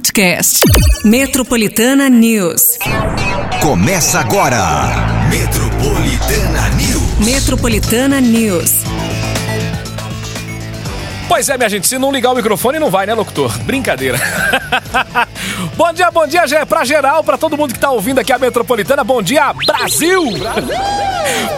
[0.00, 0.64] podcast.
[1.04, 2.78] Metropolitana News.
[3.60, 5.28] Começa agora.
[5.28, 7.26] Metropolitana News.
[7.26, 8.89] Metropolitana News.
[11.30, 13.56] Pois é, minha gente, se não ligar o microfone não vai, né, locutor?
[13.60, 14.18] Brincadeira.
[15.78, 19.04] bom dia, bom dia, pra geral, pra todo mundo que tá ouvindo aqui a Metropolitana.
[19.04, 20.24] Bom dia, Brasil!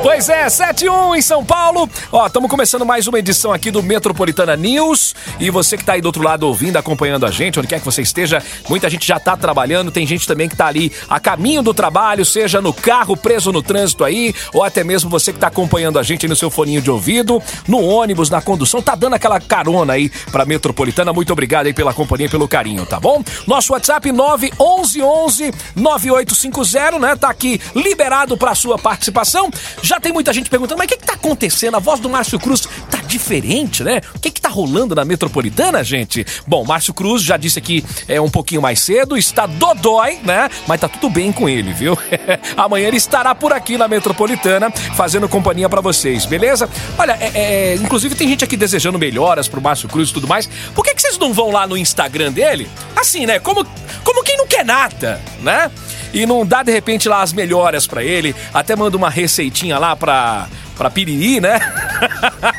[0.03, 1.89] Pois é, 7 1 em São Paulo.
[2.11, 5.15] Ó, estamos começando mais uma edição aqui do Metropolitana News.
[5.39, 7.85] E você que tá aí do outro lado ouvindo, acompanhando a gente, onde quer que
[7.85, 11.63] você esteja, muita gente já tá trabalhando, tem gente também que tá ali a caminho
[11.63, 15.47] do trabalho, seja no carro, preso no trânsito aí, ou até mesmo você que tá
[15.47, 19.15] acompanhando a gente aí no seu foninho de ouvido, no ônibus, na condução, tá dando
[19.15, 21.13] aquela carona aí pra Metropolitana.
[21.13, 23.23] Muito obrigado aí pela companhia pelo carinho, tá bom?
[23.47, 27.15] Nosso WhatsApp 911 9850, né?
[27.15, 29.51] Tá aqui liberado pra sua participação.
[29.81, 31.77] Já tem muita gente perguntando, mas o que, que tá acontecendo?
[31.77, 32.67] A voz do Márcio Cruz
[33.13, 34.01] diferente, né?
[34.15, 36.27] O que que tá rolando na Metropolitana, gente?
[36.47, 40.49] Bom, Márcio Cruz já disse aqui é um pouquinho mais cedo, está dodói, né?
[40.67, 41.97] Mas tá tudo bem com ele, viu?
[42.57, 46.69] Amanhã ele estará por aqui na Metropolitana fazendo companhia pra vocês, beleza?
[46.99, 50.49] Olha, é, é, inclusive tem gente aqui desejando melhoras pro Márcio Cruz e tudo mais.
[50.75, 52.69] Por que, que vocês não vão lá no Instagram dele?
[52.97, 53.39] Assim, né?
[53.39, 53.67] Como,
[54.03, 55.71] como quem não quer nada, né?
[56.15, 59.97] E não dá de repente lá as melhoras pra ele, até manda uma receitinha lá
[59.97, 60.47] pra,
[60.83, 61.61] pra piriri, né?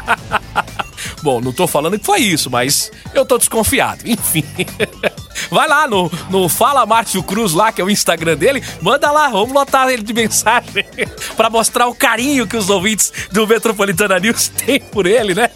[1.22, 4.02] Bom, não tô falando que foi isso, mas eu tô desconfiado.
[4.08, 4.46] Enfim.
[5.50, 9.28] Vai lá no, no Fala Márcio Cruz lá, que é o Instagram dele, manda lá,
[9.28, 10.86] vamos lotar ele de mensagem
[11.36, 15.50] pra mostrar o carinho que os ouvintes do Metropolitana News têm por ele, né?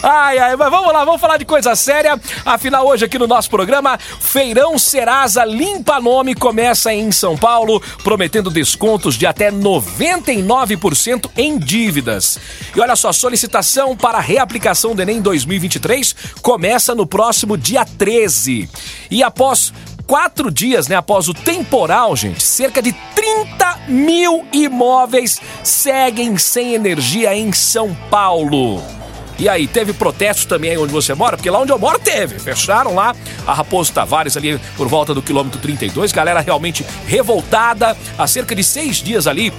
[0.00, 2.18] Ai, ai, mas vamos lá, vamos falar de coisa séria.
[2.44, 8.50] Afinal, hoje aqui no nosso programa, Feirão Serasa Limpa Nome começa em São Paulo, prometendo
[8.50, 12.38] descontos de até 99% em dívidas.
[12.74, 18.68] E olha só, solicitação para reaplicação do Enem 2023 começa no próximo dia 13.
[19.10, 19.72] E após
[20.06, 27.34] quatro dias, né, após o temporal, gente, cerca de 30 mil imóveis seguem sem energia
[27.34, 29.01] em São Paulo.
[29.42, 31.36] E aí, teve protestos também aí onde você mora?
[31.36, 32.38] Porque lá onde eu moro teve.
[32.38, 33.12] Fecharam lá
[33.44, 36.12] a Raposo Tavares ali por volta do quilômetro 32.
[36.12, 37.96] Galera realmente revoltada.
[38.16, 39.52] Há cerca de seis dias ali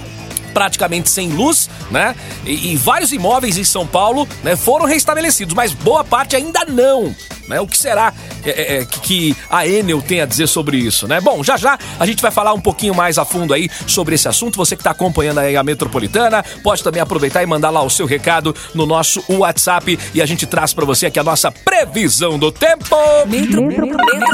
[0.54, 2.16] praticamente sem luz, né?
[2.46, 7.14] E, e, vários imóveis em São Paulo né, foram restabelecidos, mas boa parte ainda não.
[7.48, 7.60] Né?
[7.60, 8.12] O que será
[8.44, 11.20] é, é, que a Enel tem a dizer sobre isso, né?
[11.20, 14.28] Bom, já já a gente vai falar um pouquinho mais a fundo aí sobre esse
[14.28, 14.56] assunto.
[14.56, 18.06] Você que está acompanhando aí a Metropolitana, pode também aproveitar e mandar lá o seu
[18.06, 22.50] recado no nosso WhatsApp e a gente traz para você aqui a nossa previsão do
[22.50, 22.96] tempo.
[23.26, 23.62] Metro,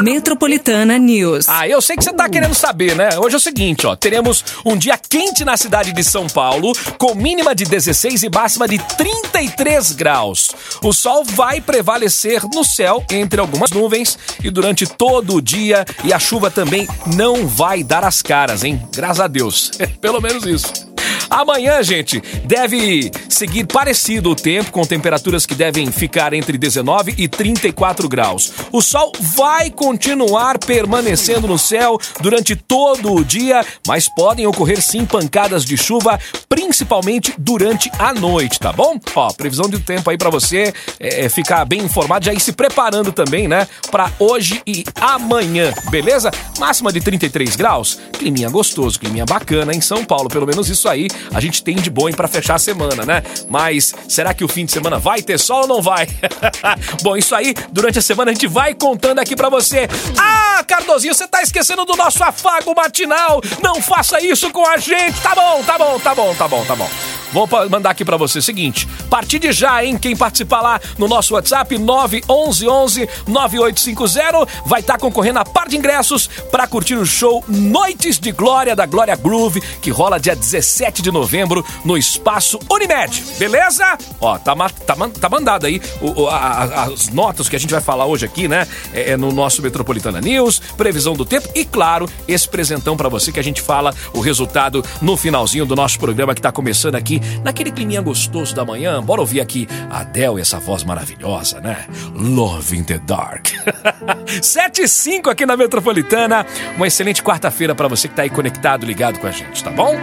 [0.03, 1.49] Metropolitana News.
[1.49, 3.11] Ah, eu sei que você tá querendo saber, né?
[3.19, 7.15] Hoje é o seguinte, ó, teremos um dia quente na cidade de São Paulo, com
[7.15, 10.51] mínima de 16 e máxima de 33 graus.
[10.83, 16.13] O sol vai prevalecer no céu entre algumas nuvens e durante todo o dia e
[16.13, 18.81] a chuva também não vai dar as caras, hein?
[18.95, 19.71] Graças a Deus.
[20.01, 20.90] Pelo menos isso.
[21.29, 27.29] Amanhã, gente, deve seguir parecido o tempo, com temperaturas que devem ficar entre 19 e
[27.29, 28.53] 34 graus.
[28.73, 35.05] O sol vai continuar permanecendo no céu durante todo o dia, mas podem ocorrer sim
[35.05, 38.99] pancadas de chuva, principalmente durante a noite, tá bom?
[39.15, 43.13] Ó, previsão de tempo aí para você é, ficar bem informado, já ir se preparando
[43.13, 46.31] também, né, para hoje e amanhã, beleza?
[46.59, 51.09] Máxima de 33 graus, climinha gostoso, climinha bacana em São Paulo, pelo menos isso aí
[51.33, 53.23] a gente tem de bom para fechar a semana, né?
[53.49, 56.09] Mas será que o fim de semana vai ter sol ou não vai?
[57.03, 59.89] bom, isso aí, durante a semana a gente vai contando aqui para você.
[60.19, 63.41] Ah, Cardozinho, você tá esquecendo do nosso afago matinal.
[63.63, 65.21] Não faça isso com a gente.
[65.21, 67.20] Tá bom, tá bom, tá bom, tá bom, tá bom.
[67.33, 69.97] Vou mandar aqui para você seguinte: partir de já, hein?
[69.97, 75.77] Quem participar lá no nosso WhatsApp 911 9850 vai estar tá concorrendo a par de
[75.77, 81.03] ingressos para curtir o show Noites de Glória da Glória Groove, que rola dia 17
[81.03, 83.23] de novembro no Espaço Unimed.
[83.39, 83.97] Beleza?
[84.21, 84.55] Ó, tá,
[84.87, 88.49] tá, tá mandado aí o, a, as notas que a gente vai falar hoje aqui,
[88.49, 88.67] né?
[88.93, 93.31] É, é no nosso Metropolitana News, previsão do tempo e, claro, esse presentão para você
[93.31, 97.20] que a gente fala o resultado no finalzinho do nosso programa que tá começando aqui
[97.43, 99.03] naquele climinha gostoso da manhã.
[99.03, 101.87] Bora ouvir aqui a Adele e essa voz maravilhosa, né?
[102.15, 103.49] Love in the Dark.
[104.43, 106.47] 7 e 5 aqui na Metropolitana.
[106.77, 109.95] Uma excelente quarta-feira para você que tá aí conectado, ligado com a gente, tá bom?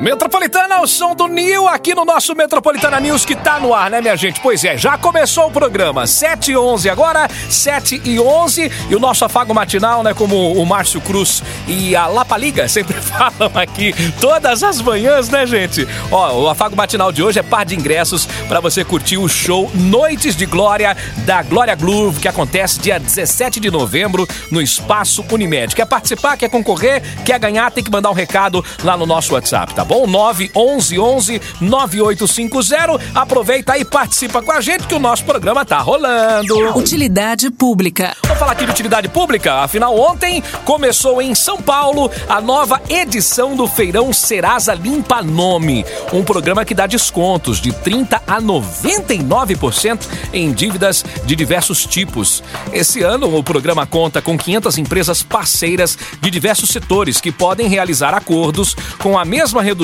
[0.00, 4.00] Metropolitana, o som do Nil aqui no nosso Metropolitana News que tá no ar, né,
[4.00, 4.40] minha gente?
[4.40, 6.06] Pois é, já começou o programa.
[6.06, 8.70] 7 e 11 agora, 7 e 11.
[8.88, 13.50] E o nosso afago matinal, né, como o Márcio Cruz e a Lapaliga sempre falam
[13.56, 15.86] aqui todas as manhãs, né, gente?
[16.12, 19.68] Ó, o afago matinal de hoje é par de ingressos para você curtir o show
[19.74, 20.96] Noites de Glória
[21.26, 25.74] da Glória Groove, que acontece dia 17 de novembro no Espaço Unimed.
[25.74, 29.74] Quer participar, quer concorrer, quer ganhar, tem que mandar um recado lá no nosso WhatsApp,
[29.74, 30.06] tá bom?
[30.06, 33.00] 911 9850.
[33.14, 36.76] Aproveita e participa com a gente que o nosso programa tá rolando.
[36.76, 38.14] Utilidade pública.
[38.22, 39.54] Vamos falar aqui de utilidade pública.
[39.54, 46.22] Afinal, ontem começou em São Paulo a nova edição do Feirão Serasa Limpa Nome, um
[46.22, 50.00] programa que dá descontos de 30 a 99%
[50.32, 52.42] em dívidas de diversos tipos.
[52.72, 58.12] Esse ano o programa conta com 500 empresas parceiras de diversos setores que podem realizar
[58.12, 59.77] acordos com a mesma redução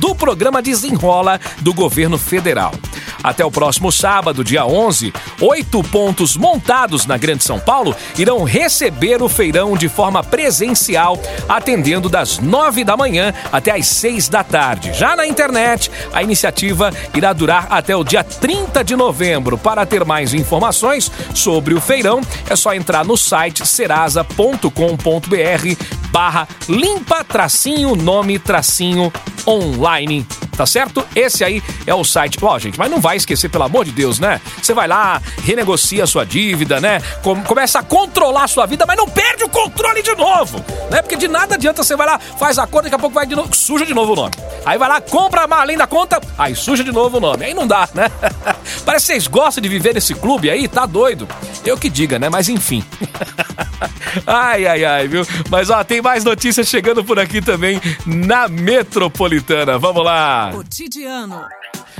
[0.00, 2.72] do programa Desenrola do governo federal.
[3.22, 9.22] Até o próximo sábado, dia 11, oito pontos montados na Grande São Paulo irão receber
[9.22, 14.92] o feirão de forma presencial, atendendo das nove da manhã até as seis da tarde.
[14.92, 19.58] Já na internet, a iniciativa irá durar até o dia 30 de novembro.
[19.58, 24.66] Para ter mais informações sobre o feirão, é só entrar no site serasa.com.br
[26.10, 29.12] barra limpa tracinho nome tracinho
[29.46, 30.26] online.
[30.56, 31.06] Tá certo?
[31.14, 32.38] Esse aí é o site.
[32.40, 34.40] Ó, gente, mas não vai esquecer, pelo amor de Deus, né?
[34.60, 37.02] Você vai lá, renegocia a sua dívida, né?
[37.46, 41.02] Começa a controlar a sua vida, mas não perde o controle de novo, né?
[41.02, 43.36] Porque de nada adianta você vai lá, faz a conta, daqui a pouco vai de
[43.36, 44.32] novo, suja de novo o nome.
[44.64, 47.44] Aí vai lá, compra além da conta, aí suja de novo o nome.
[47.44, 48.10] Aí não dá, né?
[48.84, 51.28] Parece que vocês gostam de viver nesse clube aí, tá doido.
[51.66, 52.30] Eu que diga, né?
[52.30, 52.82] Mas enfim.
[54.26, 55.26] ai, ai, ai, viu?
[55.50, 59.25] Mas ó, tem mais notícias chegando por aqui também na Metropolitana.
[59.78, 60.50] Vamos lá.
[60.54, 61.44] Cotidiano.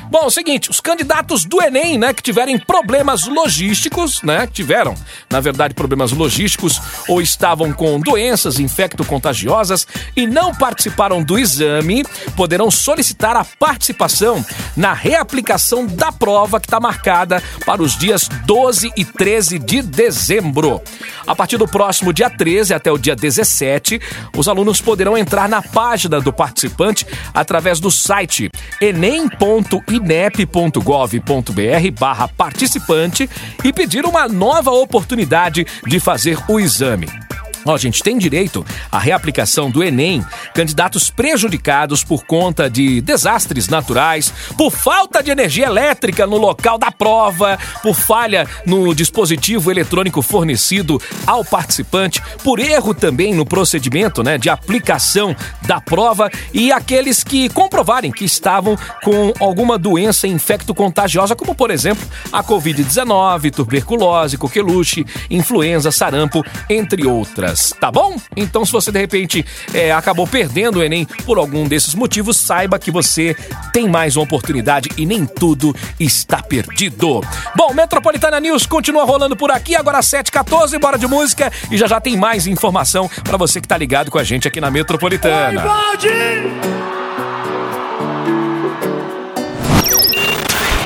[0.08, 4.52] Bom, é o seguinte, os candidatos do Enem, né, que tiverem problemas logísticos, né, que
[4.52, 4.94] tiveram,
[5.28, 12.04] na verdade, problemas logísticos ou estavam com doenças infecto-contagiosas e não participaram do exame,
[12.36, 14.44] poderão solicitar a participação
[14.76, 20.80] na reaplicação da prova que está marcada para os dias 12 e 13 de dezembro.
[21.26, 24.00] A partir do próximo dia 13 até o dia 17,
[24.36, 27.04] os alunos poderão entrar na página do participante
[27.34, 28.48] através do site
[28.80, 33.28] enem.ine inep.gov.br barra participante
[33.64, 37.25] e pedir uma nova oportunidade de fazer o exame.
[37.66, 40.24] Ó, oh, gente, tem direito à reaplicação do Enem.
[40.54, 46.92] Candidatos prejudicados por conta de desastres naturais, por falta de energia elétrica no local da
[46.92, 54.38] prova, por falha no dispositivo eletrônico fornecido ao participante, por erro também no procedimento né,
[54.38, 55.34] de aplicação
[55.66, 62.06] da prova e aqueles que comprovarem que estavam com alguma doença infecto-contagiosa, como por exemplo
[62.32, 68.16] a Covid-19, tuberculose, coqueluche, influenza, sarampo, entre outras tá bom?
[68.36, 72.78] Então, se você de repente é, acabou perdendo o Enem por algum desses motivos, saiba
[72.78, 73.36] que você
[73.72, 77.20] tem mais uma oportunidade e nem tudo está perdido.
[77.56, 82.00] Bom, Metropolitana News continua rolando por aqui, agora 7h14, bora de música e já já
[82.00, 85.64] tem mais informação para você que tá ligado com a gente aqui na Metropolitana.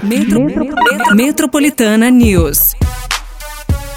[0.02, 1.14] Metro...
[1.14, 2.74] Metropolitana News.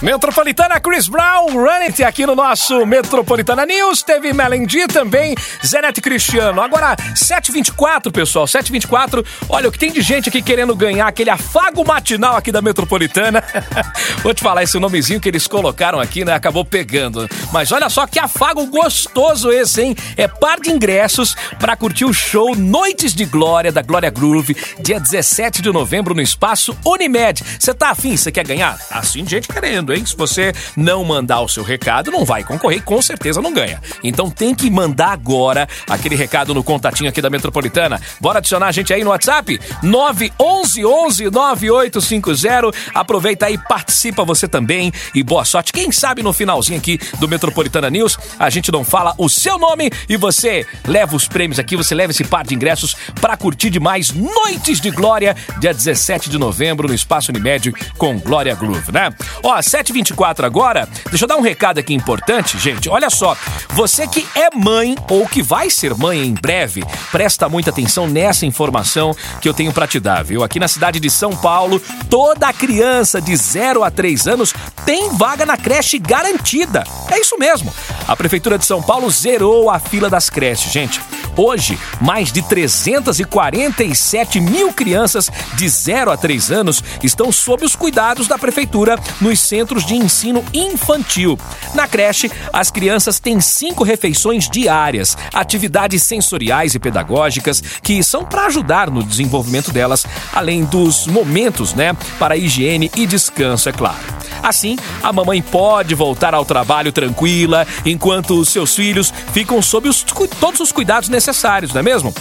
[0.03, 4.03] Metropolitana Chris Brown, Run It aqui no nosso Metropolitana News.
[4.03, 5.33] Teve Melendi também,
[5.65, 6.61] Zenete Cristiano.
[6.61, 9.25] Agora, 7h24, pessoal, 7h24.
[9.47, 13.41] Olha, o que tem de gente aqui querendo ganhar aquele afago matinal aqui da Metropolitana.
[14.21, 16.33] Vou te falar, esse nomezinho que eles colocaram aqui, né?
[16.33, 17.25] Acabou pegando.
[17.53, 19.95] Mas olha só que afago gostoso esse, hein?
[20.17, 24.99] É par de ingressos para curtir o show Noites de Glória da Glória Groove, dia
[24.99, 27.41] 17 de novembro no Espaço Unimed.
[27.57, 28.17] Você tá afim?
[28.17, 28.77] Você quer ganhar?
[28.91, 30.05] Assim, gente querendo, hein?
[30.05, 33.81] Se você não mandar o seu recado, não vai concorrer, com certeza não ganha.
[34.03, 38.01] Então tem que mandar agora aquele recado no contatinho aqui da Metropolitana.
[38.19, 39.59] Bora adicionar a gente aí no WhatsApp?
[39.81, 42.71] 911 9850.
[42.93, 45.73] Aproveita aí, participa você também e boa sorte.
[45.73, 49.91] Quem sabe no finalzinho aqui do Metropolitana News a gente não fala o seu nome
[50.07, 54.11] e você leva os prêmios aqui, você leva esse par de ingressos para curtir demais
[54.11, 59.13] Noites de Glória, dia 17 de novembro no Espaço Unimed com Glória Groove, né?
[59.41, 62.89] Ó, 7h24 agora, deixa eu dar um recado aqui importante, gente.
[62.89, 63.35] Olha só,
[63.69, 68.45] você que é mãe ou que vai ser mãe em breve, presta muita atenção nessa
[68.45, 70.43] informação que eu tenho para te dar, viu?
[70.43, 74.53] Aqui na cidade de São Paulo, toda criança de 0 a 3 anos
[74.85, 76.83] tem vaga na creche garantida.
[77.11, 77.73] É isso mesmo.
[78.07, 81.01] A Prefeitura de São Paulo zerou a fila das creches, gente.
[81.35, 88.27] Hoje, mais de 347 mil crianças de 0 a 3 anos estão sob os cuidados
[88.27, 91.39] da prefeitura nos centros de ensino infantil.
[91.73, 98.45] Na creche, as crianças têm cinco refeições diárias, atividades sensoriais e pedagógicas que são para
[98.45, 103.32] ajudar no desenvolvimento delas, além dos momentos, né, para higiene e descanso,
[103.69, 104.13] é claro.
[104.41, 110.03] Assim, a mamãe pode voltar ao trabalho tranquila, enquanto os seus filhos ficam sob os,
[110.39, 112.13] todos os cuidados necessários, não é mesmo?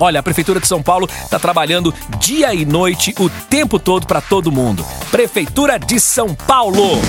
[0.00, 4.20] Olha, a Prefeitura de São Paulo está trabalhando dia e noite o tempo todo para
[4.20, 4.86] todo mundo.
[5.10, 7.00] Prefeitura de São Paulo.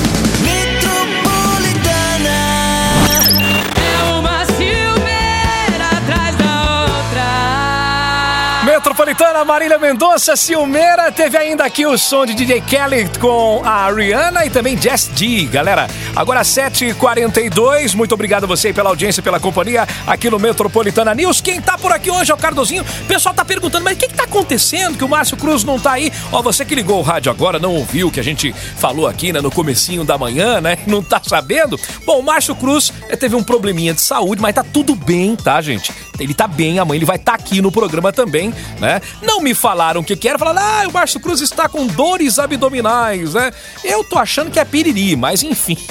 [8.80, 14.46] Metropolitana Marília Mendonça, Silmeira, teve ainda aqui o som de DJ Kelly com a Rihanna
[14.46, 15.86] e também Jess G, galera.
[16.16, 21.42] Agora 7h42, muito obrigado a você pela audiência, pela companhia aqui no Metropolitana News.
[21.42, 22.86] Quem tá por aqui hoje é o Cardozinho.
[23.02, 25.78] O pessoal tá perguntando, mas o que que tá acontecendo que o Márcio Cruz não
[25.78, 26.10] tá aí?
[26.32, 29.34] Ó, você que ligou o rádio agora, não ouviu o que a gente falou aqui,
[29.34, 31.78] né, no comecinho da manhã, né, não tá sabendo?
[32.06, 35.92] Bom, o Márcio Cruz teve um probleminha de saúde, mas tá tudo bem, tá, gente?
[36.20, 39.02] Ele tá bem, amanhã ele vai estar tá aqui no programa também, né?
[39.22, 42.40] Não me falaram o que que era, falaram, ah, o Márcio Cruz está com dores
[42.40, 43.52] abdominais, né?
[43.84, 45.78] Eu tô achando que é piriri, mas enfim.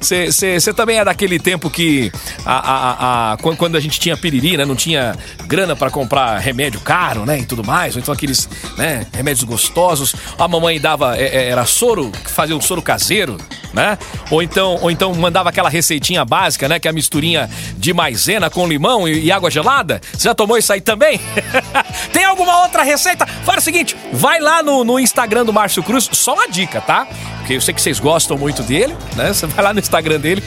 [0.00, 2.12] Você também é daquele tempo que
[2.44, 4.64] a, a, a, quando a gente tinha piriri, né?
[4.64, 7.38] Não tinha grana para comprar remédio caro, né?
[7.38, 7.96] E tudo mais.
[7.96, 10.14] Ou então aqueles né, remédios gostosos.
[10.38, 13.38] A mamãe dava, é, é, era soro, fazia um soro caseiro,
[13.72, 13.98] né?
[14.30, 16.78] Ou então, ou então mandava aquela receitinha básica, né?
[16.78, 20.00] Que é a misturinha de maisena com limão e, e água gelada.
[20.12, 21.20] Você já tomou isso aí também?
[22.12, 23.26] Tem alguma outra receita?
[23.26, 27.06] Fala o seguinte, vai lá no, no Instagram do Márcio Cruz, só uma dica, tá?
[27.38, 29.32] Porque eu sei que vocês gostam muito dele, né?
[29.32, 30.42] Você vai lá no Instagram dele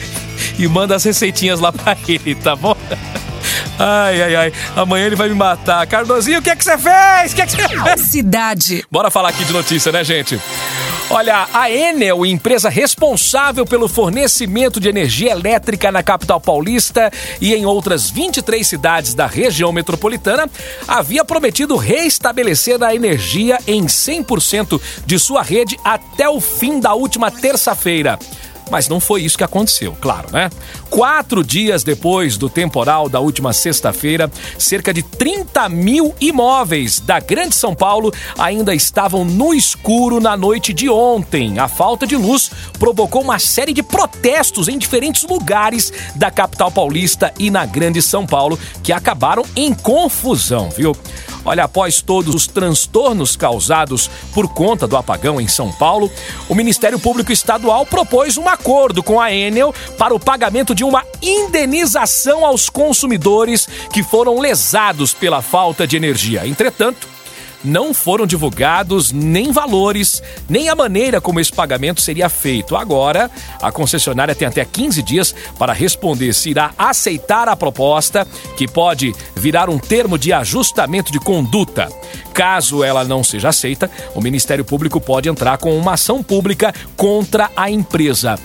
[0.58, 2.76] e manda as receitinhas lá pra ele, tá bom?
[3.78, 4.52] Ai, ai, ai.
[4.74, 5.86] Amanhã ele vai me matar.
[5.86, 7.32] Cardozinho, o que é que você fez?
[7.32, 8.00] O que é que você fez?
[8.00, 8.84] Cidade.
[8.90, 10.40] Bora falar aqui de notícia, né, gente?
[11.10, 17.10] Olha, a Enel, empresa responsável pelo fornecimento de energia elétrica na capital paulista
[17.40, 20.50] e em outras 23 cidades da região metropolitana,
[20.86, 27.30] havia prometido restabelecer a energia em 100% de sua rede até o fim da última
[27.30, 28.18] terça-feira.
[28.70, 30.50] Mas não foi isso que aconteceu, claro, né?
[30.90, 37.54] Quatro dias depois do temporal da última sexta-feira, cerca de 30 mil imóveis da Grande
[37.54, 41.58] São Paulo ainda estavam no escuro na noite de ontem.
[41.58, 47.32] A falta de luz provocou uma série de protestos em diferentes lugares da capital paulista
[47.38, 50.96] e na Grande São Paulo, que acabaram em confusão, viu?
[51.44, 56.10] Olha, após todos os transtornos causados por conta do apagão em São Paulo,
[56.48, 61.04] o Ministério Público Estadual propôs um acordo com a Enel para o pagamento de uma
[61.22, 66.46] indenização aos consumidores que foram lesados pela falta de energia.
[66.46, 67.08] Entretanto,
[67.64, 72.76] não foram divulgados nem valores, nem a maneira como esse pagamento seria feito.
[72.76, 78.68] Agora, a concessionária tem até 15 dias para responder se irá aceitar a proposta, que
[78.68, 81.88] pode virar um termo de ajustamento de conduta.
[82.32, 87.50] Caso ela não seja aceita, o Ministério Público pode entrar com uma ação pública contra
[87.56, 88.38] a empresa.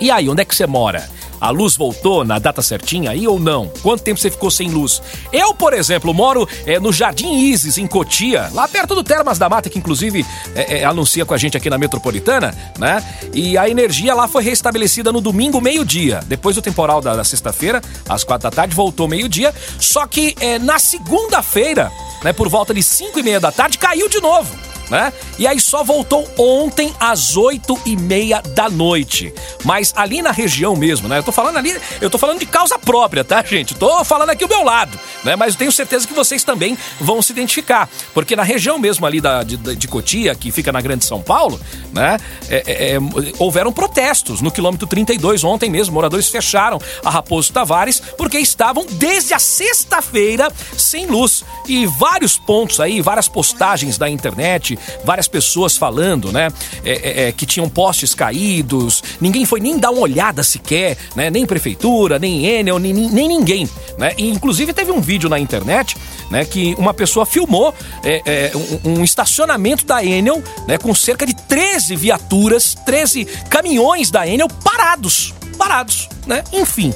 [0.00, 1.17] E aí, onde é que você mora?
[1.40, 3.70] A luz voltou na data certinha aí ou não?
[3.82, 5.00] Quanto tempo você ficou sem luz?
[5.32, 9.48] Eu, por exemplo, moro é, no Jardim Isis, em Cotia, lá perto do Termas da
[9.48, 13.04] Mata, que inclusive é, é, anuncia com a gente aqui na Metropolitana, né?
[13.32, 16.20] E a energia lá foi restabelecida no domingo, meio-dia.
[16.26, 19.54] Depois do temporal da, da sexta-feira, às quatro da tarde, voltou meio-dia.
[19.78, 21.92] Só que é, na segunda-feira,
[22.22, 25.12] né, por volta de cinco e meia da tarde, caiu de novo né?
[25.38, 29.32] E aí só voltou ontem às oito e meia da noite.
[29.64, 31.18] Mas ali na região mesmo, né?
[31.18, 33.74] Eu tô falando ali, eu tô falando de causa própria, tá, gente?
[33.74, 35.36] Tô falando aqui o meu lado, né?
[35.36, 37.88] Mas eu tenho certeza que vocês também vão se identificar.
[38.14, 41.60] Porque na região mesmo ali da, de, de Cotia, que fica na Grande São Paulo,
[41.92, 42.18] né?
[42.48, 42.98] É, é, é
[43.38, 45.94] houveram protestos no quilômetro 32 ontem mesmo.
[45.94, 51.44] Moradores fecharam a Raposo Tavares porque estavam desde a sexta-feira sem luz.
[51.66, 56.48] E vários pontos aí, várias postagens da internet, várias pessoas falando, né?
[56.84, 61.30] É, é, é, que tinham postes caídos, ninguém foi nem dar uma olhada sequer, né?
[61.30, 64.12] Nem prefeitura, nem Enel, nem, nem ninguém, né?
[64.16, 65.96] E, inclusive teve um vídeo na internet,
[66.30, 66.44] né?
[66.44, 68.52] Que uma pessoa filmou é, é,
[68.84, 70.78] um, um, estacionamento da Enel, né?
[70.78, 76.42] Com cerca de 13 viaturas, 13 caminhões da Enel parados parados, né?
[76.52, 76.94] Enfim.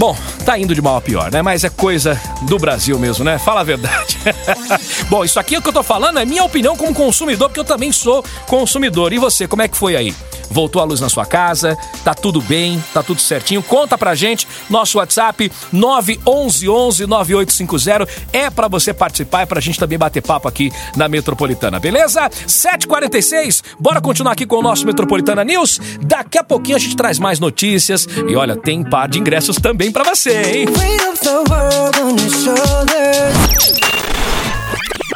[0.00, 0.16] Bom,
[0.46, 1.42] tá indo de mal a pior, né?
[1.42, 3.38] Mas é coisa do Brasil mesmo, né?
[3.38, 4.16] Fala a verdade.
[5.10, 7.60] Bom, isso aqui é o que eu tô falando é minha opinião como consumidor, porque
[7.60, 9.12] eu também sou consumidor.
[9.12, 10.14] E você, como é que foi aí?
[10.50, 11.76] Voltou a luz na sua casa?
[12.02, 12.82] Tá tudo bem?
[12.92, 13.62] Tá tudo certinho?
[13.62, 14.48] Conta pra gente.
[14.68, 20.72] Nosso WhatsApp 911 9850 é para você participar e pra gente também bater papo aqui
[20.96, 22.28] na Metropolitana, beleza?
[22.28, 25.80] 7h46, bora continuar aqui com o nosso Metropolitana News.
[26.00, 29.89] Daqui a pouquinho a gente traz mais notícias e olha, tem par de ingressos também
[29.90, 30.66] para você, hein?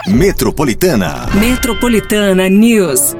[0.07, 1.29] Metropolitana.
[1.35, 3.17] Metropolitana News.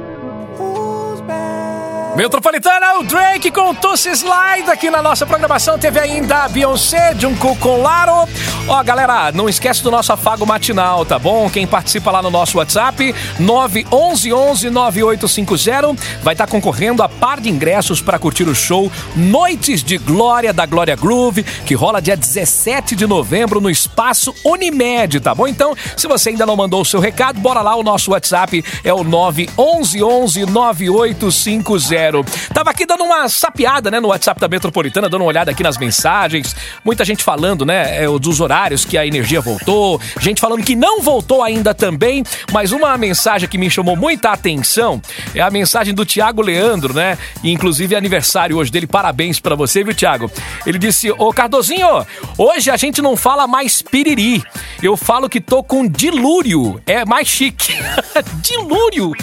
[2.15, 5.77] Metropolitana, o Drake com Tussy Slide aqui na nossa programação.
[5.77, 8.25] Teve ainda a Beyoncé, Jungkook com Laro.
[8.69, 11.49] Ó, galera, não esquece do nosso afago matinal, tá bom?
[11.49, 18.01] Quem participa lá no nosso WhatsApp, 911-9850, vai estar tá concorrendo a par de ingressos
[18.01, 23.05] para curtir o show Noites de Glória da Glória Groove, que rola dia 17 de
[23.05, 25.47] novembro no Espaço Unimed, tá bom?
[25.47, 28.93] Então, se você ainda não mandou o seu recado, bora lá, o nosso WhatsApp é
[28.93, 32.23] o 911 9850 zero.
[32.53, 35.77] Tava aqui dando uma sapiada, né, no WhatsApp da Metropolitana, dando uma olhada aqui nas
[35.77, 36.55] mensagens.
[36.83, 39.99] Muita gente falando, né, é, dos horários que a energia voltou.
[40.19, 42.23] Gente falando que não voltou ainda também.
[42.51, 45.01] Mas uma mensagem que me chamou muita atenção
[45.33, 47.17] é a mensagem do Tiago Leandro, né?
[47.43, 48.87] E, inclusive é aniversário hoje dele.
[48.87, 50.29] Parabéns para você, viu, Tiago?
[50.65, 52.05] Ele disse: Ô Cardozinho,
[52.37, 54.43] hoje a gente não fala mais piriri.
[54.81, 56.81] Eu falo que tô com dilúrio.
[56.85, 57.73] É mais chique.
[58.41, 59.13] dilúrio?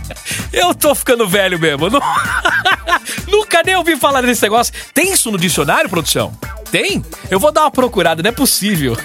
[0.52, 1.88] Eu tô ficando velho mesmo.
[1.88, 2.00] Não...
[3.28, 4.72] Nunca nem ouvi falar desse negócio.
[4.94, 6.32] Tem isso no dicionário, produção?
[6.70, 7.04] Tem?
[7.30, 8.96] Eu vou dar uma procurada, não é possível.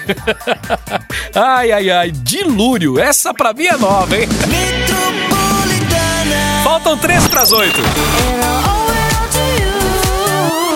[1.34, 2.10] ai, ai, ai.
[2.10, 2.98] Dilúrio.
[2.98, 4.26] Essa pra mim é nova, hein?
[6.64, 7.80] Faltam três pras oito.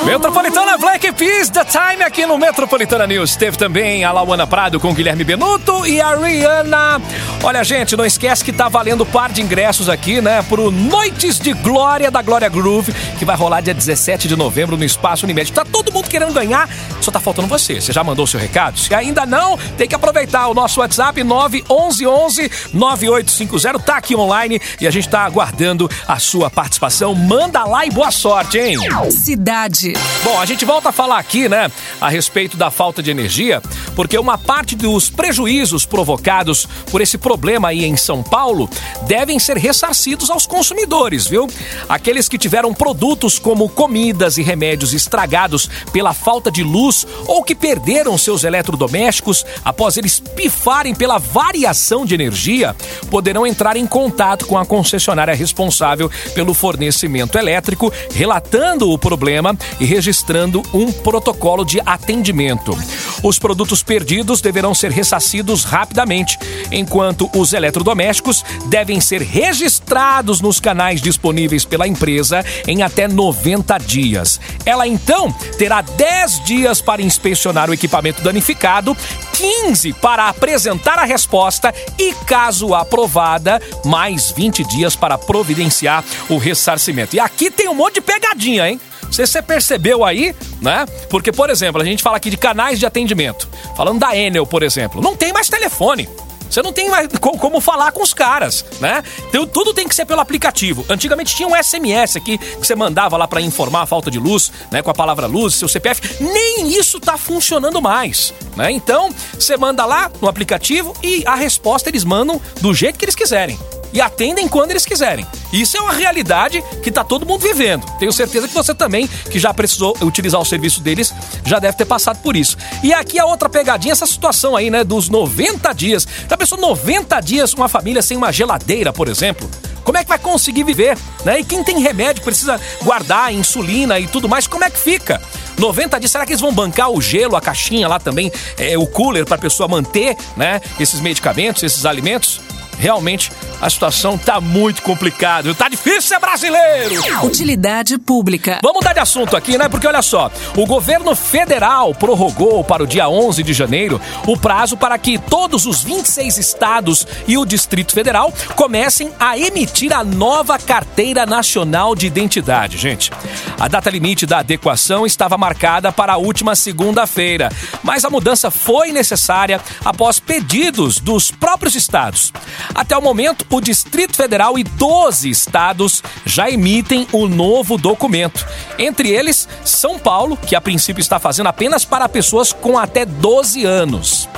[0.05, 3.37] Metropolitana Black Peas, The Time aqui no Metropolitana News.
[3.37, 7.01] Teve também a Lauana Prado com Guilherme Benuto e a Rihanna.
[7.43, 11.53] Olha, gente, não esquece que tá valendo par de ingressos aqui, né, pro Noites de
[11.53, 15.53] Glória da Glória Groove, que vai rolar dia 17 de novembro no Espaço Unimed.
[15.53, 16.69] Tá todo mundo querendo ganhar,
[17.01, 17.81] só tá faltando você.
[17.81, 18.81] Você já mandou seu recado?
[18.81, 24.87] Se ainda não, tem que aproveitar o nosso WhatsApp 911 9850 tá aqui online e
[24.87, 27.15] a gente tá aguardando a sua participação.
[27.15, 28.79] Manda lá e boa sorte, hein?
[29.11, 29.92] Cidade.
[30.25, 33.61] Bom, a gente volta a falar aqui, né, a respeito da falta de energia,
[33.95, 38.69] porque uma parte dos prejuízos provocados por esse problema aí em São Paulo
[39.07, 41.49] devem ser ressarcidos aos consumidores, viu?
[41.89, 47.55] Aqueles que tiveram produtos como comidas e remédios estragados pela falta de luz ou que
[47.55, 52.75] perderam seus eletrodomésticos após eles pifarem pela variação de energia,
[53.11, 59.85] poderão entrar em contato com a concessionária responsável pelo fornecimento elétrico, relatando o problema e
[59.85, 62.79] registrando um protocolo de atendimento.
[63.21, 66.39] Os produtos perdidos deverão ser ressarcidos rapidamente,
[66.71, 74.41] enquanto os eletrodomésticos devem ser registrados nos canais disponíveis pela empresa em até 90 dias.
[74.65, 78.97] Ela então terá 10 dias para inspecionar o equipamento danificado,
[79.33, 87.17] 15 para apresentar a resposta e, caso aprovada, mais 20 dias para providenciar o ressarcimento.
[87.17, 88.81] E aqui tem um monte de pegadinha, hein?
[89.13, 90.87] Se você percebeu aí, né?
[91.11, 93.47] Porque, por exemplo, a gente fala aqui de canais de atendimento.
[93.77, 95.03] Falando da Enel, por exemplo.
[95.03, 96.09] Não tem mais telefone.
[96.53, 99.03] Você não tem mais como falar com os caras, né?
[99.29, 100.85] Então tudo tem que ser pelo aplicativo.
[100.87, 104.53] Antigamente tinha um SMS aqui que você mandava lá para informar a falta de luz,
[104.71, 104.83] né?
[104.83, 106.23] Com a palavra luz, seu CPF.
[106.23, 108.71] Nem isso tá funcionando mais, né?
[108.71, 113.17] Então você manda lá no aplicativo e a resposta eles mandam do jeito que eles
[113.17, 113.59] quiserem
[113.93, 115.27] e atendem quando eles quiserem.
[115.53, 117.85] Isso é uma realidade que está todo mundo vivendo.
[117.99, 121.13] Tenho certeza que você também, que já precisou utilizar o serviço deles,
[121.45, 122.57] já deve ter passado por isso.
[122.83, 126.07] E aqui a outra pegadinha, essa situação aí, né, dos 90 dias.
[126.29, 129.49] Já pensou 90 dias uma família sem uma geladeira, por exemplo?
[129.85, 130.97] Como é que vai conseguir viver?
[131.25, 131.41] Né?
[131.41, 135.21] E quem tem remédio precisa guardar insulina e tudo mais, como é que fica?
[135.59, 138.87] 90 dias, será que eles vão bancar o gelo, a caixinha lá também, é, o
[138.87, 142.41] cooler para a pessoa manter né, esses medicamentos, esses alimentos?
[142.79, 143.31] realmente
[143.63, 145.55] a situação tá muito complicada.
[145.55, 147.01] Tá difícil ser brasileiro.
[147.23, 148.59] Utilidade pública.
[148.61, 149.69] Vamos mudar de assunto aqui, né?
[149.69, 154.77] Porque olha só, o governo federal prorrogou para o dia 11 de janeiro o prazo
[154.77, 160.59] para que todos os 26 estados e o Distrito Federal comecem a emitir a nova
[160.59, 163.13] Carteira Nacional de Identidade, gente.
[163.61, 167.49] A data limite da adequação estava marcada para a última segunda-feira,
[167.81, 172.33] mas a mudança foi necessária após pedidos dos próprios estados.
[172.75, 178.47] Até o momento, o Distrito Federal e 12 estados já emitem o novo documento.
[178.79, 183.65] Entre eles, São Paulo, que a princípio está fazendo apenas para pessoas com até 12
[183.65, 184.29] anos.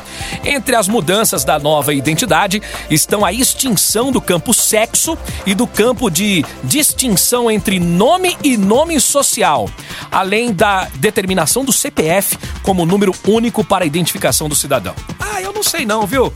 [0.44, 6.11] Entre as mudanças da nova identidade estão a extinção do campo sexo e do campo
[6.11, 9.68] de distinção entre nome e nome social,
[10.11, 14.94] além da determinação do CPF como número único para a identificação do cidadão.
[15.20, 16.33] Ah, eu não sei não, viu?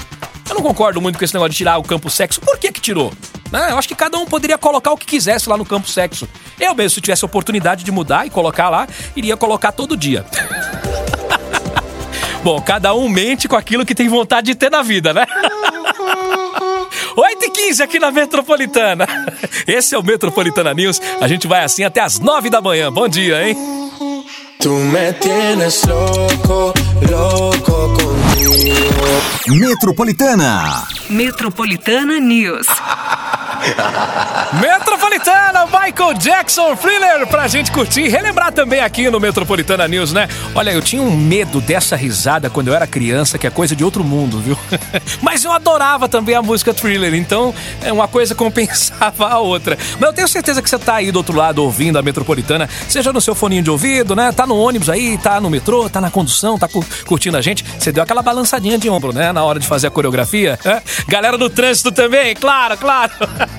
[0.49, 2.41] Eu não concordo muito com esse negócio de tirar o campo sexo.
[2.41, 3.13] Por que que tirou?
[3.53, 3.71] Né?
[3.71, 6.29] Eu acho que cada um poderia colocar o que quisesse lá no campo sexo.
[6.59, 10.25] Eu mesmo, se tivesse oportunidade de mudar e colocar lá, iria colocar todo dia.
[12.43, 15.27] Bom, cada um mente com aquilo que tem vontade de ter na vida, né?
[17.17, 19.07] 8 e 15 aqui na Metropolitana.
[19.67, 21.01] Esse é o Metropolitana News.
[21.21, 22.93] A gente vai assim até as 9 da manhã.
[22.93, 23.57] Bom dia, hein?
[24.61, 26.73] Tú me tienes loco,
[27.11, 29.28] loco contigo.
[29.51, 30.87] Metropolitana.
[31.09, 32.67] Metropolitana News.
[34.61, 40.29] Metropolitana, Michael Jackson, Thriller, pra gente curtir e relembrar também aqui no Metropolitana News, né?
[40.55, 43.85] Olha, eu tinha um medo dessa risada quando eu era criança, que é coisa de
[43.85, 44.57] outro mundo, viu?
[45.23, 49.77] Mas eu adorava também a música Thriller, então é uma coisa compensava a outra.
[49.99, 53.13] Mas eu tenho certeza que você tá aí do outro lado ouvindo a Metropolitana, seja
[53.13, 54.33] no seu foninho de ouvido, né?
[54.33, 57.65] Tá no ônibus aí, tá no metrô, tá na condução, tá cu- curtindo a gente.
[57.79, 59.33] Você deu aquela balançadinha de ombro, né?
[59.33, 60.59] Na hora de fazer a coreografia.
[60.65, 60.83] né?
[61.07, 63.13] Galera do trânsito também, claro, claro.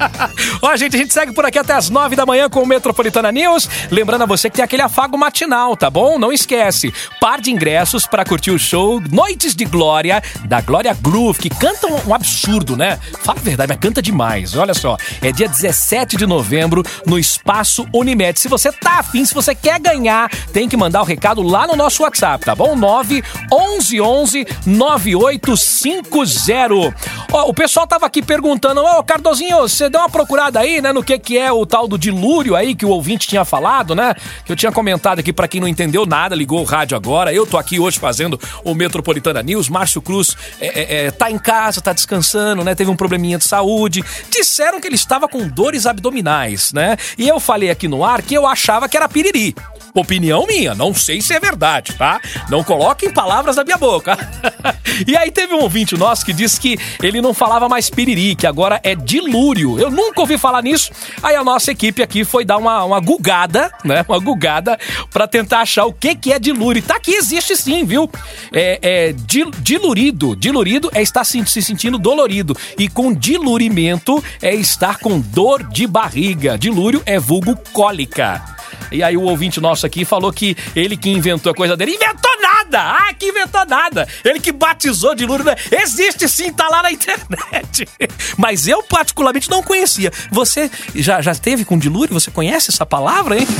[0.61, 3.31] Ó, gente, a gente segue por aqui até as nove da manhã com o Metropolitana
[3.31, 3.69] News.
[3.91, 6.17] Lembrando a você que tem aquele afago matinal, tá bom?
[6.17, 6.93] Não esquece.
[7.19, 11.87] Par de ingressos para curtir o show Noites de Glória, da Glória Groove, que canta
[11.87, 12.99] um, um absurdo, né?
[13.23, 14.55] Fala a verdade, mas canta demais.
[14.55, 18.39] Olha só, é dia 17 de novembro no Espaço Unimed.
[18.39, 21.75] Se você tá afim, se você quer ganhar, tem que mandar o recado lá no
[21.75, 22.75] nosso WhatsApp, tá bom?
[22.75, 26.95] 9 11 11 9850.
[27.31, 31.03] Ó, o pessoal tava aqui perguntando, ô Cardozinho, você deu uma procurada aí, né, no
[31.03, 34.13] que que é o tal do dilúrio aí que o ouvinte tinha falado, né?
[34.45, 37.33] Que eu tinha comentado aqui pra quem não entendeu nada, ligou o rádio agora.
[37.33, 39.69] Eu tô aqui hoje fazendo o Metropolitana News.
[39.69, 42.75] Márcio Cruz é, é, é, tá em casa, tá descansando, né?
[42.75, 44.03] Teve um probleminha de saúde.
[44.29, 46.97] Disseram que ele estava com dores abdominais, né?
[47.17, 49.55] E eu falei aqui no ar que eu achava que era piriri.
[49.93, 52.19] Opinião minha, não sei se é verdade, tá?
[52.49, 54.17] Não coloquem palavras na minha boca.
[55.07, 58.45] e aí teve um ouvinte nosso que disse que ele não falava mais piriri, que
[58.47, 59.79] agora é dilúrio.
[59.79, 60.91] Eu nunca ouvi falar nisso.
[61.23, 64.05] Aí a nossa equipe aqui foi dar uma, uma gugada, né?
[64.07, 64.77] Uma gugada
[65.11, 66.81] pra tentar achar o que que é dilúrio.
[66.81, 68.09] Tá aqui, existe sim, viu?
[68.53, 70.35] É, é dil- dilurido.
[70.35, 72.55] Dilurido é estar se, se sentindo dolorido.
[72.77, 76.57] E com dilurimento é estar com dor de barriga.
[76.57, 78.58] Dilúrio é vulgo cólica.
[78.91, 82.31] E aí o ouvinte nosso aqui falou que ele que inventou a coisa dele, inventou
[82.41, 82.79] nada!
[82.81, 84.07] Ah, que inventou nada!
[84.23, 87.87] Ele que batizou de Lula, existe sim, tá lá na internet.
[88.37, 90.11] Mas eu particularmente não conhecia.
[90.31, 92.13] Você já, já teve com dilúrio?
[92.13, 93.47] Você conhece essa palavra, hein?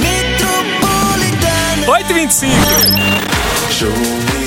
[0.00, 1.86] Metropolitana.
[1.86, 2.48] 8h25.
[3.70, 4.41] Show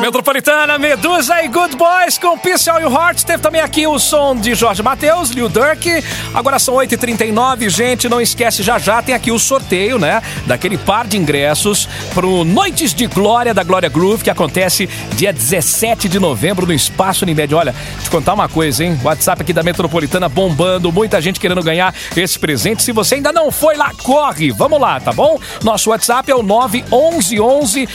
[0.00, 3.24] Metropolitana, Medusa e Good Boys com Peace All Your Heart.
[3.24, 6.02] Teve também aqui o som de Jorge Matheus, Lil Durk.
[6.32, 8.08] Agora são 8h39, gente.
[8.08, 10.22] Não esquece, já já tem aqui o sorteio, né?
[10.46, 16.08] Daquele par de ingressos pro Noites de Glória da Glória Groove, que acontece dia 17
[16.08, 17.54] de novembro no Espaço Unimed.
[17.54, 18.98] Olha, te contar uma coisa, hein?
[19.02, 22.82] WhatsApp aqui da Metropolitana bombando, muita gente querendo ganhar esse presente.
[22.82, 24.50] Se você ainda não foi lá, corre.
[24.52, 25.38] Vamos lá, tá bom?
[25.62, 27.88] Nosso WhatsApp é o 911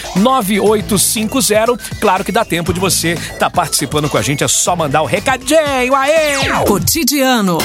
[0.84, 2.00] 9850.
[2.00, 5.02] Claro que dá tempo de você estar tá participando com a gente, é só mandar
[5.02, 5.96] o recadinho.
[5.96, 6.38] Aê!
[6.66, 7.58] Cotidiano.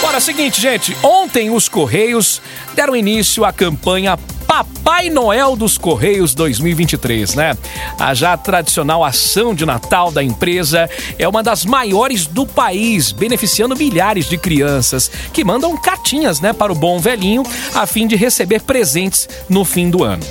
[0.00, 0.96] Bora, seguinte, gente.
[1.02, 2.40] Ontem os Correios
[2.74, 4.16] deram início à campanha
[4.48, 7.56] Papai Noel dos Correios 2023, né?
[7.98, 13.76] A já tradicional ação de Natal da empresa é uma das maiores do país, beneficiando
[13.76, 17.42] milhares de crianças que mandam cartinhas, né, para o bom velhinho
[17.74, 20.24] a fim de receber presentes no fim do ano.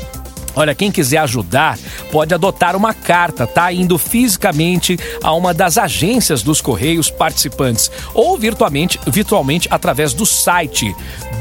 [0.57, 1.77] Olha, quem quiser ajudar
[2.11, 3.71] pode adotar uma carta, tá?
[3.71, 10.95] Indo fisicamente a uma das agências dos Correios participantes ou virtualmente, virtualmente através do site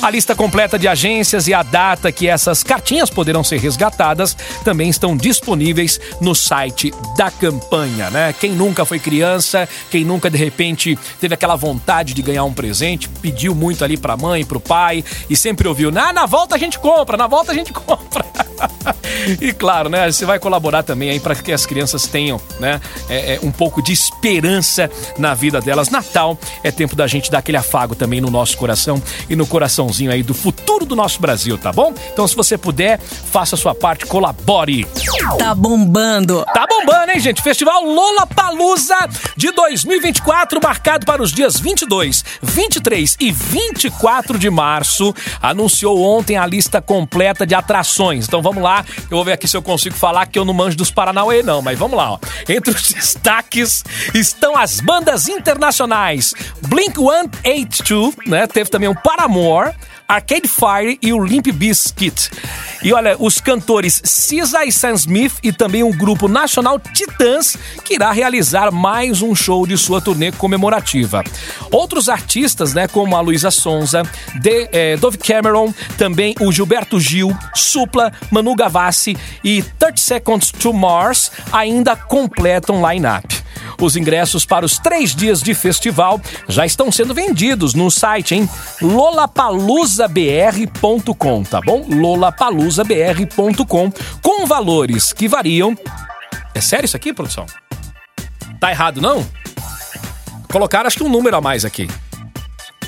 [0.00, 4.88] A lista completa de agências e a data que essas cartinhas poderão ser resgatadas também
[4.88, 8.32] estão disponíveis no site da campanha, né?
[8.32, 13.08] Quem nunca foi criança, quem nunca de repente teve aquela vontade de ganhar um presente,
[13.08, 16.78] pediu muito ali pra mãe, pro pai e sempre ouviu: "Na, na volta a gente
[16.78, 18.24] compra, na volta a gente compra".
[19.40, 20.10] E claro, né?
[20.10, 22.80] Você vai colaborar também aí para que as crianças tenham, né?
[23.08, 25.90] É, é, um pouco de esperança na vida delas.
[25.90, 30.10] Natal é tempo da gente dar aquele afago também no nosso coração e no coraçãozinho
[30.10, 31.92] aí do futuro do nosso Brasil, tá bom?
[32.12, 34.86] Então, se você puder, faça a sua parte, colabore.
[35.38, 36.44] Tá bombando.
[36.46, 37.42] Tá bombando, hein, gente?
[37.42, 38.96] Festival Lola Palusa
[39.36, 45.14] de 2024, marcado para os dias 22, 23 e 24 de março.
[45.40, 48.26] Anunciou ontem a lista completa de atrações.
[48.26, 50.76] Então vamos lá, eu vou ver aqui se eu consigo falar que eu não manjo
[50.76, 52.18] dos Paranauê, não, mas vamos lá, ó.
[52.48, 53.84] Entre os destaques
[54.14, 56.34] estão as bandas internacionais
[56.68, 58.46] Blink 182, né?
[58.46, 59.74] Teve também o Paramore.
[60.08, 62.30] Arcade Fire e o Limp Bizkit.
[62.82, 67.94] E olha, os cantores Cisa e Sam Smith e também o grupo nacional Titãs, que
[67.94, 71.22] irá realizar mais um show de sua turnê comemorativa.
[71.70, 74.02] Outros artistas, né, como a Luísa Sonza,
[74.40, 80.72] de, eh, Dove Cameron, também o Gilberto Gil, Supla, Manu Gavassi e 30 Seconds to
[80.72, 83.37] Mars ainda completam line-up.
[83.80, 88.50] Os ingressos para os três dias de festival já estão sendo vendidos no site, hein?
[88.82, 91.86] lolapaluzabr.com, tá bom?
[91.88, 95.78] lolapaluzabr.com, com valores que variam.
[96.54, 97.46] É sério isso aqui, produção?
[98.58, 99.24] Tá errado, não?
[100.50, 101.88] Colocaram acho que um número a mais aqui.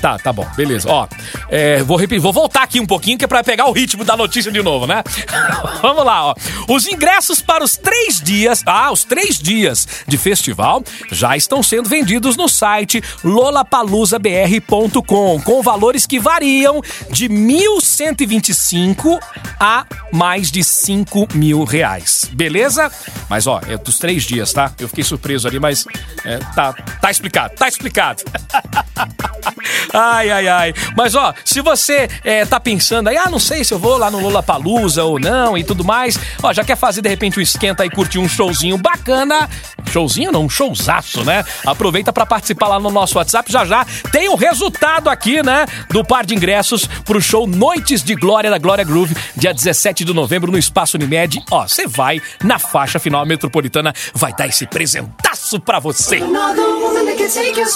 [0.01, 0.89] Tá, tá bom, beleza.
[0.89, 1.07] Ó,
[1.49, 4.17] é, vou repetir, vou voltar aqui um pouquinho que é pra pegar o ritmo da
[4.17, 5.03] notícia de novo, né?
[5.81, 6.33] Vamos lá, ó.
[6.67, 11.87] Os ingressos para os três dias, ah, os três dias de festival já estão sendo
[11.87, 19.19] vendidos no site lolapaluzabr.com, com valores que variam de 1.125
[19.59, 22.27] a mais de 5 mil reais.
[22.33, 22.91] Beleza?
[23.29, 24.71] Mas ó, é dos três dias, tá?
[24.79, 25.85] Eu fiquei surpreso ali, mas
[26.25, 28.23] é, tá, tá explicado, tá explicado.
[29.93, 30.73] Ai, ai, ai.
[30.95, 34.09] Mas ó, se você é, tá pensando aí, ah, não sei se eu vou lá
[34.09, 37.41] no Lula Palusa ou não e tudo mais, ó, já quer fazer de repente um
[37.41, 39.49] esquenta e curtir um showzinho bacana.
[39.89, 41.43] Showzinho não, um showzaço, né?
[41.65, 43.51] Aproveita para participar lá no nosso WhatsApp.
[43.51, 45.65] Já já tem o resultado aqui, né?
[45.89, 50.13] Do par de ingressos pro show Noites de Glória da Glória Groove, dia 17 de
[50.13, 51.43] novembro no Espaço Unimed.
[51.49, 56.17] Ó, você vai na faixa final metropolitana, vai dar esse presentaço pra você.
[56.17, 57.67] Another woman that can take your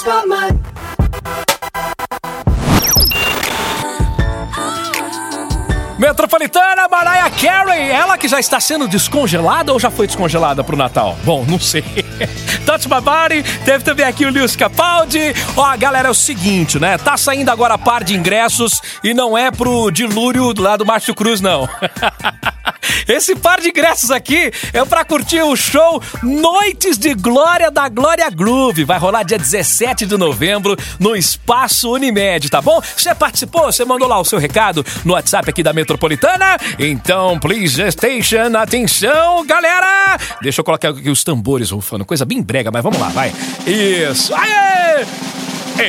[5.98, 11.18] Metropolitana Mariah Carey, ela que já está sendo descongelada ou já foi descongelada pro Natal?
[11.24, 11.84] Bom, não sei.
[12.66, 15.34] Touch My Body, teve também aqui o Lewis Capaldi.
[15.56, 16.98] Ó, galera, é o seguinte, né?
[16.98, 21.14] Tá saindo agora a par de ingressos e não é pro dilúrio lá do Márcio
[21.14, 21.68] Cruz, não.
[23.08, 28.30] Esse par de ingressos aqui é para curtir o show Noites de Glória da Glória
[28.30, 28.84] Groove.
[28.84, 32.82] Vai rolar dia 17 de novembro no Espaço Unimed, tá bom?
[32.96, 33.66] Você participou?
[33.66, 36.58] Você mandou lá o seu recado no WhatsApp aqui da Metropolitana?
[36.80, 40.18] Então, please station, atenção, galera!
[40.42, 43.34] Deixa eu colocar aqui os tambores rufando, coisa bem brega, mas vamos lá, vai.
[43.66, 45.06] Isso, aê!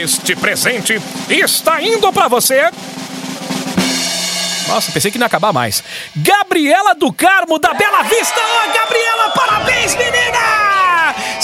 [0.02, 2.70] Este presente está indo para você
[4.68, 5.82] nossa, pensei que não ia acabar mais.
[6.16, 8.40] Gabriela do Carmo, da Bela Vista.
[8.40, 10.65] Ô, Gabriela, parabéns, menina!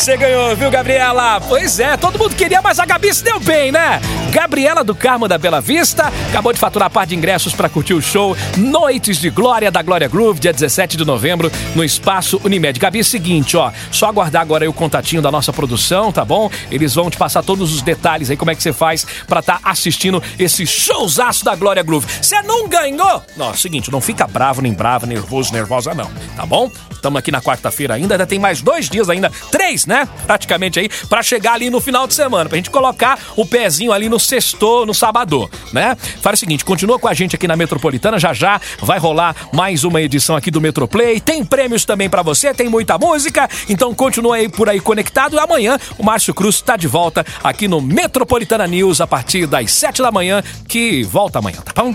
[0.03, 1.41] Você ganhou, viu, Gabriela?
[1.41, 4.01] Pois é, todo mundo queria, mas a Gabi se deu bem, né?
[4.33, 8.03] Gabriela do Carmo, da Bela Vista, acabou de faturar par de ingressos para curtir o
[8.03, 12.81] show Noites de Glória da Glória Groove, dia 17 de novembro, no Espaço Unimed.
[12.81, 16.51] Gabi, é o seguinte, ó, só aguardar agora o contatinho da nossa produção, tá bom?
[16.69, 19.61] Eles vão te passar todos os detalhes aí, como é que você faz para estar
[19.63, 22.09] assistindo esse showzaço da Glória Groove.
[22.21, 23.23] Você não ganhou?
[23.37, 26.73] Não, seguinte, não fica bravo, nem brava, nervoso, nervosa não, tá bom?
[26.91, 29.92] Estamos aqui na quarta-feira ainda, ainda tem mais dois dias ainda, três, né?
[30.27, 34.09] Praticamente aí, para chegar ali no final de semana, pra gente colocar o pezinho ali
[34.09, 35.97] no sexto, no sábado, né?
[36.21, 39.85] Faz o seguinte, continua com a gente aqui na Metropolitana, já já vai rolar mais
[39.85, 44.37] uma edição aqui do Metroplay, tem prêmios também para você, tem muita música, então continua
[44.37, 45.39] aí por aí conectado.
[45.39, 50.03] Amanhã o Márcio Cruz está de volta aqui no Metropolitana News a partir das sete
[50.03, 51.95] da manhã, que volta amanhã, tá bom?